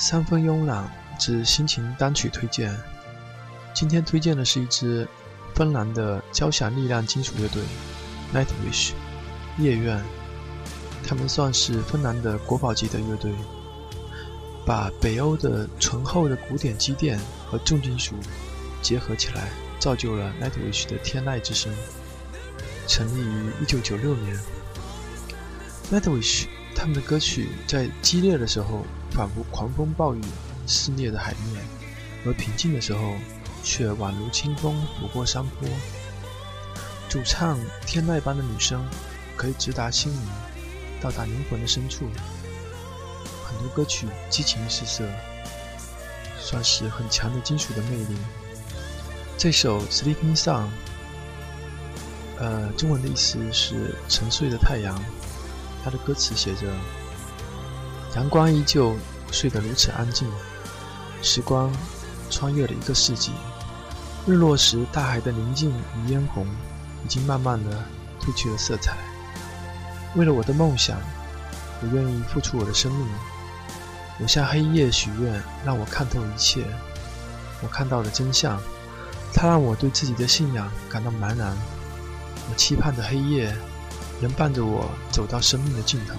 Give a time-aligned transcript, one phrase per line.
[0.00, 2.74] 三分慵懒之心情单曲推荐。
[3.74, 5.06] 今天推荐的是一支
[5.54, 7.62] 芬兰的交响力量金属乐队
[8.32, 8.92] Nightwish
[9.58, 10.02] 夜愿。
[11.06, 13.30] 他们算是芬兰的国宝级的乐队，
[14.64, 18.14] 把北欧的醇厚的古典积淀和重金属
[18.80, 21.70] 结合起来，造就了 Nightwish 的天籁之声。
[22.86, 24.40] 成立于1996年
[25.92, 30.20] ，Nightwish 他们的歌曲在激烈的时候仿佛狂风暴雨
[30.66, 31.62] 肆虐的海面，
[32.24, 33.14] 而平静的时候
[33.62, 35.68] 却宛如清风拂过山坡。
[37.08, 38.86] 主唱天籁般的女声
[39.36, 40.20] 可以直达心灵，
[41.00, 42.06] 到达灵魂的深处。
[43.44, 45.06] 很多歌曲激情四射，
[46.38, 48.16] 算是很强的金属的魅力。
[49.36, 50.66] 这首《Sleeping Song》，
[52.38, 54.96] 呃，中文的意思是“沉睡的太阳”。
[55.82, 56.66] 他的歌词写着
[58.16, 58.94] ：“阳光依旧，
[59.32, 60.30] 睡得如此安静。
[61.22, 61.70] 时光
[62.30, 63.32] 穿越了一个世纪，
[64.26, 66.46] 日落时大海的宁静与嫣红，
[67.04, 67.84] 已经慢慢的
[68.20, 68.96] 褪去了色彩。
[70.16, 70.98] 为了我的梦想，
[71.82, 73.06] 我愿意付出我的生命。
[74.18, 76.64] 我向黑夜许愿，让我看透一切。
[77.62, 78.60] 我看到了真相，
[79.32, 81.56] 它让我对自己的信仰感到茫然。
[82.50, 83.56] 我期盼着黑夜。”
[84.20, 86.14] 能伴着我走到生命的尽头，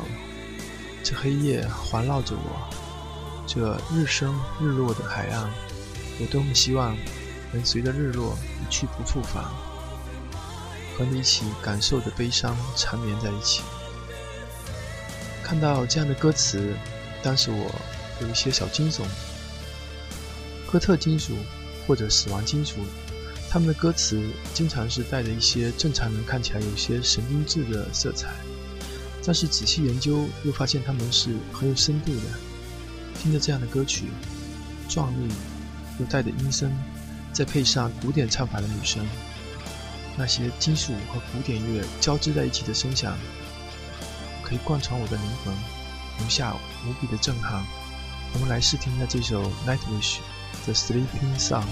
[1.03, 2.67] 这黑夜环绕着我，
[3.45, 5.49] 这日升日落的海岸，
[6.19, 6.97] 我多么希望
[7.51, 9.43] 能随着日落一去不复返，
[10.97, 13.61] 和你一起感受着悲伤缠绵在一起。
[15.43, 16.75] 看到这样的歌词，
[17.21, 17.71] 当时我
[18.19, 19.03] 有一些小惊悚，
[20.71, 21.35] 哥特金属
[21.85, 22.77] 或者死亡金属。
[23.51, 28.29] 他们的歌词经常是带着一些正常人看起来有些神经质的色彩，
[29.25, 32.21] 但是仔细研究又发现他们是很有深度的。
[33.19, 34.05] 听着这样的歌曲，
[34.87, 35.29] 壮丽
[35.99, 36.71] 又带着阴森，
[37.33, 39.05] 再配上古典唱法的女声，
[40.17, 43.17] 那些金属和古典乐交织在一起的声响，
[44.45, 45.53] 可以贯穿我的灵魂，
[46.19, 46.55] 留下
[46.87, 47.61] 无比的震撼。
[48.33, 50.19] 我们来试听一下这首 Nightwish
[50.65, 51.65] 的 Sleeping Song。